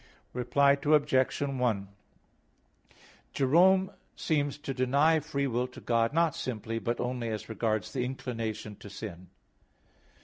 Reply 0.33 0.75
Obj. 0.83 1.41
1: 1.43 1.87
Jerome 3.33 3.91
seems 4.15 4.57
to 4.57 4.73
deny 4.73 5.19
free 5.19 5.45
will 5.45 5.67
to 5.67 5.79
God 5.79 6.11
not 6.11 6.35
simply, 6.35 6.79
but 6.79 6.99
only 6.99 7.29
as 7.29 7.47
regards 7.49 7.93
the 7.93 8.03
inclination 8.03 8.75
to 8.77 8.89
sin. 8.89 9.27